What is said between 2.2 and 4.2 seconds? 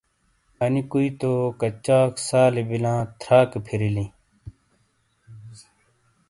سالی بیلاں تھراکے پھِریلیں۔